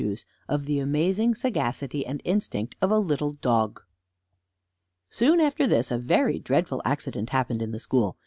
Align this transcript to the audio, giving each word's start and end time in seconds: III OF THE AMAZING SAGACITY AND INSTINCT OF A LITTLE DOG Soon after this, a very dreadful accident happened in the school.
III 0.01 0.17
OF 0.49 0.65
THE 0.65 0.79
AMAZING 0.79 1.35
SAGACITY 1.35 2.07
AND 2.07 2.23
INSTINCT 2.25 2.75
OF 2.81 2.89
A 2.89 2.97
LITTLE 2.97 3.33
DOG 3.33 3.83
Soon 5.11 5.39
after 5.39 5.67
this, 5.67 5.91
a 5.91 5.99
very 5.99 6.39
dreadful 6.39 6.81
accident 6.83 7.29
happened 7.29 7.61
in 7.61 7.69
the 7.69 7.79
school. 7.79 8.17